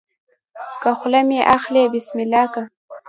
که 0.81 0.89
خوله 0.99 1.21
مې 1.27 1.39
اخلې 1.55 1.81
بسم 1.93 2.17
الله 2.23 2.45
که 2.53 2.61